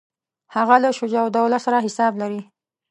هغه 0.55 0.75
له 0.83 0.89
شجاع 0.99 1.23
الدوله 1.27 1.57
سره 1.65 1.77
حساب 1.85 2.13
لري. 2.21 2.41